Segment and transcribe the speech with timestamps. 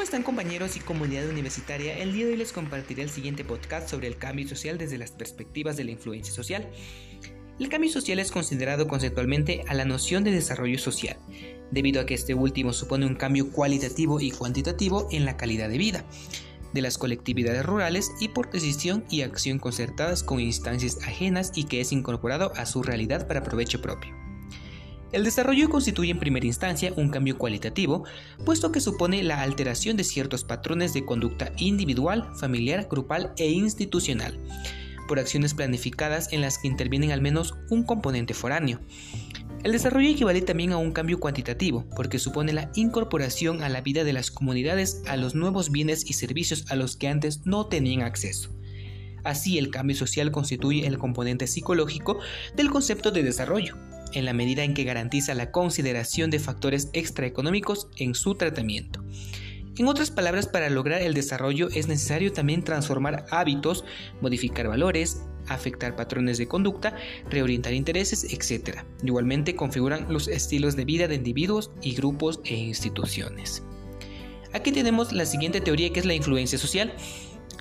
[0.00, 1.98] ¿Cómo están compañeros y comunidad universitaria?
[1.98, 5.10] El día de hoy les compartiré el siguiente podcast sobre el cambio social desde las
[5.10, 6.66] perspectivas de la influencia social.
[7.58, 11.18] El cambio social es considerado conceptualmente a la noción de desarrollo social,
[11.70, 15.76] debido a que este último supone un cambio cualitativo y cuantitativo en la calidad de
[15.76, 16.06] vida
[16.72, 21.82] de las colectividades rurales y por decisión y acción concertadas con instancias ajenas y que
[21.82, 24.19] es incorporado a su realidad para provecho propio.
[25.12, 28.04] El desarrollo constituye en primera instancia un cambio cualitativo,
[28.44, 34.38] puesto que supone la alteración de ciertos patrones de conducta individual, familiar, grupal e institucional,
[35.08, 38.78] por acciones planificadas en las que intervienen al menos un componente foráneo.
[39.64, 44.04] El desarrollo equivale también a un cambio cuantitativo, porque supone la incorporación a la vida
[44.04, 48.02] de las comunidades a los nuevos bienes y servicios a los que antes no tenían
[48.02, 48.50] acceso.
[49.24, 52.20] Así, el cambio social constituye el componente psicológico
[52.54, 53.76] del concepto de desarrollo,
[54.12, 59.02] en la medida en que garantiza la consideración de factores extraeconómicos en su tratamiento.
[59.78, 63.84] En otras palabras, para lograr el desarrollo es necesario también transformar hábitos,
[64.20, 66.96] modificar valores, afectar patrones de conducta,
[67.30, 68.80] reorientar intereses, etc.
[69.02, 73.62] Igualmente configuran los estilos de vida de individuos y grupos e instituciones.
[74.52, 76.92] Aquí tenemos la siguiente teoría que es la influencia social.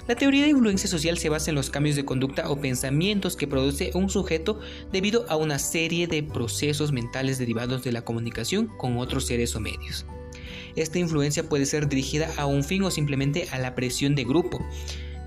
[0.10, 3.46] La teoría de influencia social se basa en los cambios de conducta o pensamientos que
[3.46, 4.60] produce un sujeto
[4.92, 9.60] debido a una serie de procesos mentales derivados de la comunicación con otros seres o
[9.60, 10.08] medios.
[10.76, 14.66] Esta influencia puede ser dirigida a un fin o simplemente a la presión de grupo,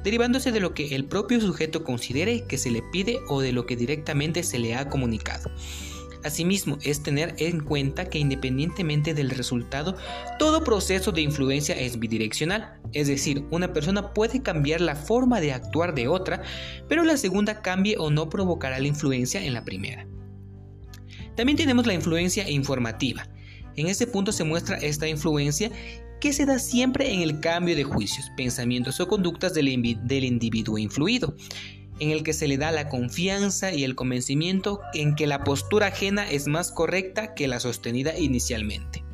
[0.03, 3.67] derivándose de lo que el propio sujeto considere que se le pide o de lo
[3.67, 5.49] que directamente se le ha comunicado.
[6.25, 9.97] Asimismo, es tener en cuenta que independientemente del resultado,
[10.39, 15.53] todo proceso de influencia es bidireccional, es decir, una persona puede cambiar la forma de
[15.53, 16.43] actuar de otra,
[16.89, 20.07] pero la segunda cambie o no provocará la influencia en la primera.
[21.37, 23.27] También tenemos la influencia informativa.
[23.77, 25.71] En este punto se muestra esta influencia
[26.21, 31.35] que se da siempre en el cambio de juicios, pensamientos o conductas del, individuo influido
[32.03, 35.87] en el que se le da la confianza y el convencimiento en que la postura
[35.87, 39.05] ajena es más correcta que la sostenida inicialmente.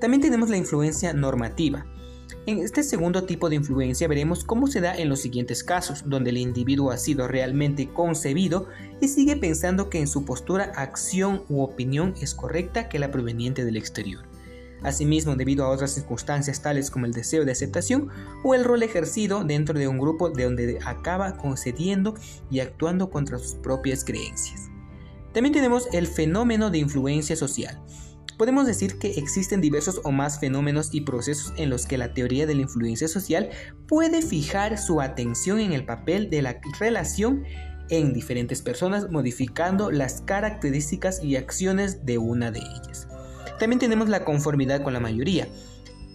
[0.00, 1.84] También tenemos la influencia normativa.
[2.46, 6.30] En este segundo tipo de influencia veremos cómo se da en los siguientes casos, donde
[6.30, 8.68] el individuo ha sido realmente concebido
[9.02, 13.62] y sigue pensando que en su postura, acción u opinión es correcta que la proveniente
[13.62, 14.29] del exterior.
[14.82, 18.08] Asimismo, debido a otras circunstancias tales como el deseo de aceptación
[18.42, 22.14] o el rol ejercido dentro de un grupo de donde acaba concediendo
[22.50, 24.68] y actuando contra sus propias creencias.
[25.32, 27.80] También tenemos el fenómeno de influencia social.
[28.36, 32.46] Podemos decir que existen diversos o más fenómenos y procesos en los que la teoría
[32.46, 33.50] de la influencia social
[33.86, 37.44] puede fijar su atención en el papel de la relación
[37.90, 43.09] en diferentes personas, modificando las características y acciones de una de ellas.
[43.60, 45.46] También tenemos la conformidad con la mayoría.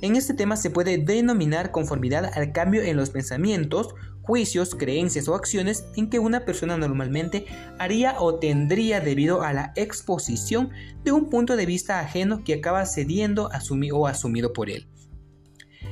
[0.02, 5.36] En este tema se puede denominar conformidad al cambio en los pensamientos, juicios, creencias o
[5.36, 7.46] acciones en que una persona normalmente
[7.78, 10.72] haría o tendría debido a la exposición
[11.04, 13.52] de un punto de vista ajeno que acaba cediendo
[13.94, 14.88] o asumido por él.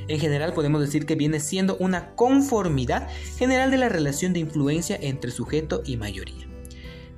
[0.07, 4.97] En general podemos decir que viene siendo una conformidad general de la relación de influencia
[4.99, 6.47] entre sujeto y mayoría.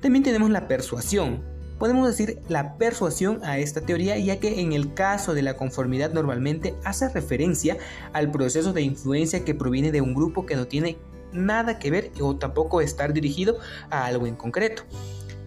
[0.02, 4.94] También tenemos la persuasión, Podemos decir la persuasión a esta teoría ya que en el
[4.94, 7.78] caso de la conformidad normalmente hace referencia
[8.14, 10.98] al proceso de influencia que proviene de un grupo que no tiene
[11.34, 13.58] nada que ver o tampoco estar dirigido
[13.90, 14.84] a algo en concreto.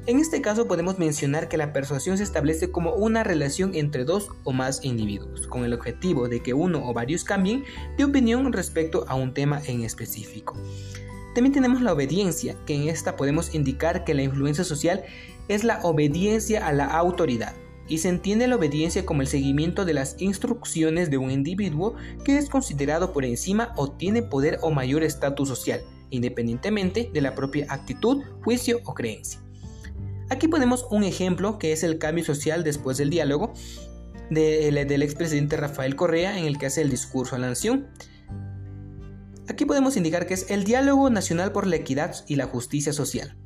[0.07, 4.31] En este caso podemos mencionar que la persuasión se establece como una relación entre dos
[4.45, 7.65] o más individuos, con el objetivo de que uno o varios cambien
[7.97, 10.57] de opinión respecto a un tema en específico.
[11.35, 15.05] También tenemos la obediencia, que en esta podemos indicar que la influencia social
[15.49, 17.55] es la obediencia a la autoridad,
[17.89, 21.95] y se entiende la obediencia como el seguimiento de las instrucciones de un individuo
[22.25, 27.35] que es considerado por encima o tiene poder o mayor estatus social, independientemente de la
[27.35, 29.41] propia actitud, juicio o creencia.
[30.31, 33.55] Aquí ponemos un ejemplo que es el cambio social después del diálogo
[34.31, 37.89] del expresidente Rafael Correa en el que hace el discurso a la nación.
[39.49, 43.39] Aquí podemos indicar que es el Diálogo Nacional por la Equidad y la Justicia Social.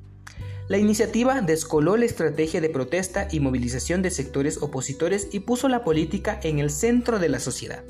[0.73, 5.85] La iniciativa descoló la estrategia de protesta y movilización de sectores opositores y puso la
[5.85, 7.85] política en el centro de la sociedad.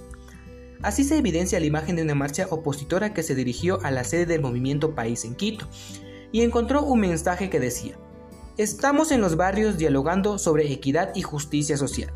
[0.83, 4.27] Así se evidencia la imagen de una marcha opositora que se dirigió a la sede
[4.27, 5.69] del movimiento País en Quito
[6.33, 7.97] y encontró un mensaje que decía,
[8.57, 12.13] Estamos en los barrios dialogando sobre equidad y justicia social.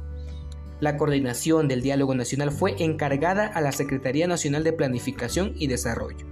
[0.80, 6.26] La coordinación del diálogo nacional fue encargada a la Secretaría Nacional de Planificación y Desarrollo.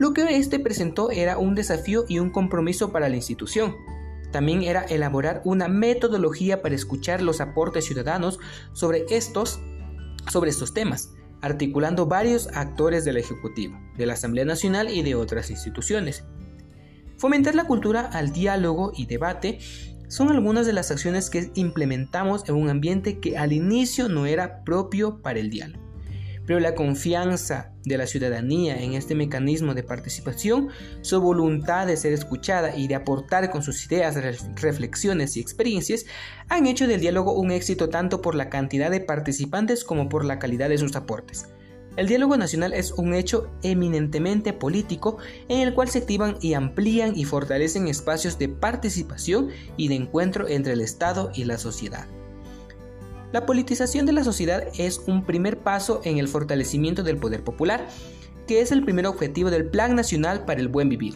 [0.00, 3.76] Lo que este presentó era un desafío y un compromiso para la institución.
[4.32, 8.38] También era elaborar una metodología para escuchar los aportes ciudadanos
[8.72, 9.60] sobre estos,
[10.28, 11.10] sobre estos temas.
[11.42, 16.24] articulando varios actores del Ejecutivo, de la Asamblea Nacional y de otras instituciones.
[17.16, 19.58] Fomentar la cultura al diálogo y debate
[20.08, 24.64] son algunas de las acciones que implementamos en un ambiente que al inicio no era
[24.64, 25.89] propio para el diálogo.
[26.50, 30.70] Pero la confianza de la ciudadanía en este mecanismo de participación,
[31.00, 34.18] su voluntad de ser escuchada y de aportar con sus ideas,
[34.56, 36.06] reflexiones y experiencias,
[36.48, 40.40] han hecho del diálogo un éxito tanto por la cantidad de participantes como por la
[40.40, 41.46] calidad de sus aportes.
[41.96, 45.18] El diálogo nacional es un hecho eminentemente político
[45.48, 50.48] en el cual se activan y amplían y fortalecen espacios de participación y de encuentro
[50.48, 52.08] entre el Estado y la sociedad.
[53.32, 57.86] La politización de la sociedad es un primer paso en el fortalecimiento del poder popular,
[58.48, 61.14] que es el primer objetivo del Plan Nacional para el Buen Vivir.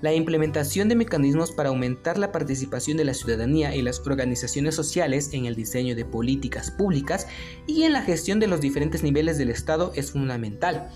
[0.00, 5.34] La implementación de mecanismos para aumentar la participación de la ciudadanía y las organizaciones sociales
[5.34, 7.26] en el diseño de políticas públicas
[7.66, 10.88] y en la gestión de los diferentes niveles del Estado es fundamental.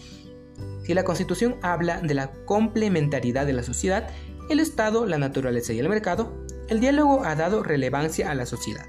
[0.85, 4.09] Si la Constitución habla de la complementariedad de la sociedad,
[4.49, 6.33] el Estado, la naturaleza y el mercado,
[6.69, 8.87] el diálogo ha dado relevancia a la sociedad.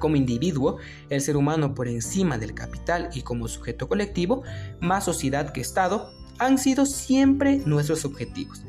[0.00, 4.42] Como individuo, el ser humano por encima del capital y como sujeto colectivo,
[4.80, 6.10] más sociedad que Estado,
[6.40, 8.64] han sido siempre nuestros objetivos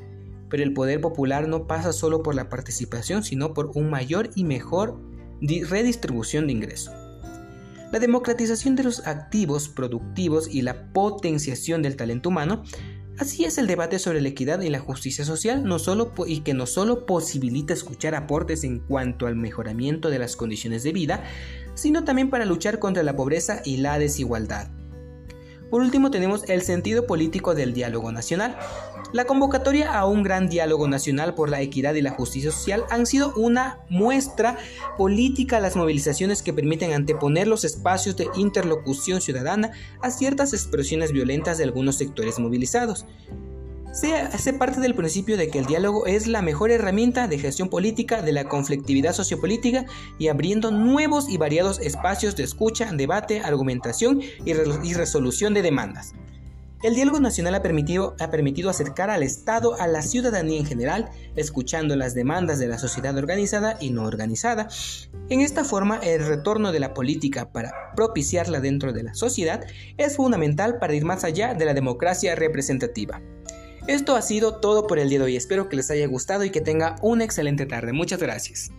[0.51, 4.43] pero el poder popular no pasa solo por la participación, sino por un mayor y
[4.43, 4.99] mejor
[5.41, 6.93] redistribución de ingresos.
[7.91, 12.63] La democratización de los activos productivos y la potenciación del talento humano,
[13.21, 16.55] así es el debate sobre la equidad y la justicia social, no solo y que
[16.55, 21.23] no solo posibilita escuchar aportes en cuanto al mejoramiento de las condiciones de vida,
[21.75, 24.69] sino también para luchar contra la pobreza y la desigualdad.
[25.71, 28.57] Por último tenemos el sentido político del diálogo nacional.
[29.13, 33.05] La convocatoria a un gran diálogo nacional por la equidad y la justicia social han
[33.05, 34.57] sido una muestra
[34.97, 39.71] política a las movilizaciones que permiten anteponer los espacios de interlocución ciudadana
[40.01, 43.05] a ciertas expresiones violentas de algunos sectores movilizados
[43.91, 47.69] se hace parte del principio de que el diálogo es la mejor herramienta de gestión
[47.69, 49.85] política de la conflictividad sociopolítica
[50.17, 56.13] y abriendo nuevos y variados espacios de escucha, debate, argumentación y, resolución de demandas.
[56.83, 61.09] El diálogo nacional ha permitido, ha permitido acercar al Estado a la ciudadanía en general,
[61.35, 64.67] escuchando las demandas de la sociedad organizada y no organizada.
[65.29, 69.63] En esta forma, el retorno de la política para propiciarla dentro de la sociedad
[69.97, 73.21] es fundamental para ir más allá de la democracia representativa.
[73.87, 75.35] Esto ha sido todo por el día de hoy.
[75.35, 77.93] Espero que les haya gustado y que tenga una excelente tarde.
[77.93, 78.71] Muchas gracias.